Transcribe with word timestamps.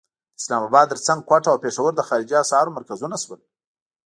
د 0.03 0.03
اسلام 0.39 0.61
اباد 0.67 0.85
تر 0.91 0.99
څنګ 1.07 1.19
کوټه 1.29 1.49
او 1.51 1.57
پېښور 1.65 1.91
د 1.95 2.01
خارجي 2.07 2.35
اسعارو 2.43 2.75
مرکزونه 2.77 3.15
شول. 3.23 3.39